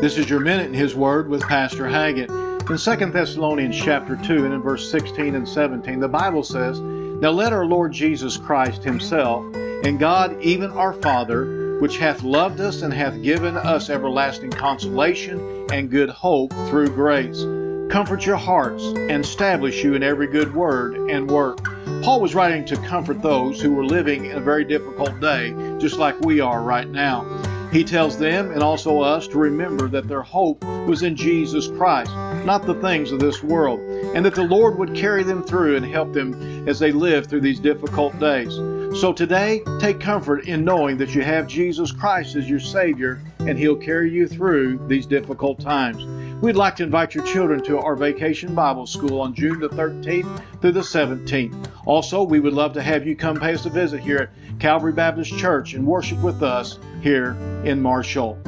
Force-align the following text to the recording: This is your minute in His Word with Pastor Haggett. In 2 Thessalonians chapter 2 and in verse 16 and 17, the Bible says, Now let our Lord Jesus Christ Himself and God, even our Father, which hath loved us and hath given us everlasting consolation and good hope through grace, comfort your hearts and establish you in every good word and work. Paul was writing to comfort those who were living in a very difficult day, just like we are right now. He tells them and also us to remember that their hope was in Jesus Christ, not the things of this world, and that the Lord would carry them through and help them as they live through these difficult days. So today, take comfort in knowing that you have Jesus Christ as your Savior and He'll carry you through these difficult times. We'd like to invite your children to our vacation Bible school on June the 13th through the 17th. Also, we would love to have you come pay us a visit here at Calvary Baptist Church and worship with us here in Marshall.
This 0.00 0.18
is 0.18 0.28
your 0.28 0.40
minute 0.40 0.66
in 0.66 0.74
His 0.74 0.94
Word 0.94 1.26
with 1.26 1.40
Pastor 1.40 1.88
Haggett. 1.88 2.28
In 2.30 2.76
2 2.76 2.76
Thessalonians 2.76 3.80
chapter 3.80 4.14
2 4.14 4.44
and 4.44 4.52
in 4.52 4.60
verse 4.60 4.90
16 4.90 5.34
and 5.34 5.48
17, 5.48 6.00
the 6.00 6.06
Bible 6.06 6.42
says, 6.42 6.80
Now 6.80 7.30
let 7.30 7.54
our 7.54 7.64
Lord 7.64 7.92
Jesus 7.92 8.36
Christ 8.36 8.84
Himself 8.84 9.42
and 9.54 9.98
God, 9.98 10.38
even 10.42 10.70
our 10.72 10.92
Father, 10.92 11.78
which 11.80 11.96
hath 11.96 12.22
loved 12.22 12.60
us 12.60 12.82
and 12.82 12.92
hath 12.92 13.22
given 13.22 13.56
us 13.56 13.88
everlasting 13.88 14.50
consolation 14.50 15.66
and 15.72 15.90
good 15.90 16.10
hope 16.10 16.52
through 16.68 16.88
grace, 16.88 17.40
comfort 17.90 18.26
your 18.26 18.36
hearts 18.36 18.84
and 18.84 19.24
establish 19.24 19.82
you 19.82 19.94
in 19.94 20.02
every 20.02 20.26
good 20.26 20.54
word 20.54 20.96
and 21.08 21.30
work. 21.30 21.64
Paul 22.02 22.20
was 22.20 22.34
writing 22.34 22.66
to 22.66 22.76
comfort 22.82 23.22
those 23.22 23.62
who 23.62 23.72
were 23.72 23.86
living 23.86 24.26
in 24.26 24.36
a 24.36 24.40
very 24.40 24.64
difficult 24.64 25.18
day, 25.20 25.54
just 25.78 25.96
like 25.96 26.20
we 26.20 26.38
are 26.40 26.62
right 26.62 26.90
now. 26.90 27.24
He 27.76 27.84
tells 27.84 28.16
them 28.16 28.52
and 28.52 28.62
also 28.62 29.02
us 29.02 29.28
to 29.28 29.36
remember 29.36 29.86
that 29.88 30.08
their 30.08 30.22
hope 30.22 30.64
was 30.86 31.02
in 31.02 31.14
Jesus 31.14 31.68
Christ, 31.68 32.10
not 32.46 32.64
the 32.64 32.80
things 32.80 33.12
of 33.12 33.20
this 33.20 33.42
world, 33.42 33.80
and 34.14 34.24
that 34.24 34.34
the 34.34 34.44
Lord 34.44 34.78
would 34.78 34.94
carry 34.94 35.22
them 35.22 35.42
through 35.42 35.76
and 35.76 35.84
help 35.84 36.14
them 36.14 36.66
as 36.66 36.78
they 36.78 36.90
live 36.90 37.26
through 37.26 37.42
these 37.42 37.60
difficult 37.60 38.18
days. 38.18 38.54
So 38.98 39.12
today, 39.12 39.60
take 39.78 40.00
comfort 40.00 40.46
in 40.46 40.64
knowing 40.64 40.96
that 40.96 41.14
you 41.14 41.20
have 41.20 41.46
Jesus 41.48 41.92
Christ 41.92 42.34
as 42.34 42.48
your 42.48 42.60
Savior 42.60 43.20
and 43.40 43.58
He'll 43.58 43.76
carry 43.76 44.10
you 44.10 44.26
through 44.26 44.78
these 44.88 45.04
difficult 45.04 45.60
times. 45.60 46.02
We'd 46.42 46.54
like 46.54 46.76
to 46.76 46.82
invite 46.82 47.14
your 47.14 47.24
children 47.24 47.62
to 47.64 47.78
our 47.78 47.96
vacation 47.96 48.54
Bible 48.54 48.86
school 48.86 49.22
on 49.22 49.34
June 49.34 49.58
the 49.58 49.70
13th 49.70 50.60
through 50.60 50.72
the 50.72 50.80
17th. 50.80 51.70
Also, 51.86 52.22
we 52.22 52.40
would 52.40 52.52
love 52.52 52.74
to 52.74 52.82
have 52.82 53.06
you 53.06 53.16
come 53.16 53.40
pay 53.40 53.54
us 53.54 53.64
a 53.64 53.70
visit 53.70 54.00
here 54.00 54.18
at 54.18 54.60
Calvary 54.60 54.92
Baptist 54.92 55.36
Church 55.38 55.72
and 55.72 55.86
worship 55.86 56.18
with 56.18 56.42
us 56.42 56.78
here 57.00 57.30
in 57.64 57.80
Marshall. 57.80 58.38